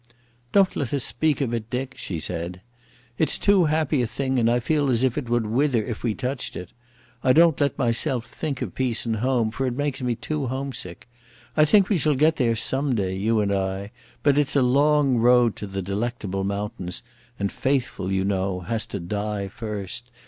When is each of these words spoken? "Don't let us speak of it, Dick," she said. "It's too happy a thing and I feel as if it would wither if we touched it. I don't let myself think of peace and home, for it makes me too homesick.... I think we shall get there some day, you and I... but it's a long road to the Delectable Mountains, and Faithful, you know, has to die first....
"Don't 0.51 0.75
let 0.75 0.95
us 0.95 1.03
speak 1.03 1.41
of 1.41 1.53
it, 1.53 1.69
Dick," 1.69 1.93
she 1.95 2.17
said. 2.17 2.61
"It's 3.19 3.37
too 3.37 3.65
happy 3.65 4.01
a 4.01 4.07
thing 4.07 4.39
and 4.39 4.49
I 4.49 4.59
feel 4.59 4.89
as 4.89 5.03
if 5.03 5.15
it 5.15 5.29
would 5.29 5.45
wither 5.45 5.85
if 5.85 6.01
we 6.01 6.15
touched 6.15 6.55
it. 6.55 6.73
I 7.23 7.33
don't 7.33 7.61
let 7.61 7.77
myself 7.77 8.25
think 8.25 8.63
of 8.63 8.73
peace 8.73 9.05
and 9.05 9.17
home, 9.17 9.51
for 9.51 9.67
it 9.67 9.75
makes 9.77 10.01
me 10.01 10.15
too 10.15 10.47
homesick.... 10.47 11.07
I 11.55 11.65
think 11.65 11.87
we 11.87 11.99
shall 11.99 12.15
get 12.15 12.37
there 12.37 12.55
some 12.55 12.95
day, 12.95 13.15
you 13.15 13.41
and 13.41 13.53
I... 13.53 13.91
but 14.23 14.39
it's 14.39 14.55
a 14.55 14.63
long 14.63 15.17
road 15.17 15.55
to 15.57 15.67
the 15.67 15.83
Delectable 15.83 16.43
Mountains, 16.45 17.03
and 17.37 17.51
Faithful, 17.51 18.11
you 18.11 18.25
know, 18.25 18.61
has 18.61 18.87
to 18.87 18.99
die 18.99 19.49
first.... 19.49 20.09